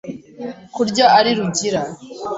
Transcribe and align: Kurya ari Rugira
Kurya 0.75 1.05
ari 1.19 1.31
Rugira 1.37 1.81